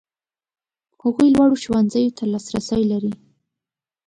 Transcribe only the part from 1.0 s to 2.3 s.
هغوی لوړو ښوونځیو ته